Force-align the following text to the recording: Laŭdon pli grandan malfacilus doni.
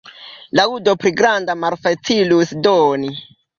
Laŭdon 0.59 0.97
pli 1.03 1.11
grandan 1.19 1.61
malfacilus 1.65 2.57
doni. 2.69 3.15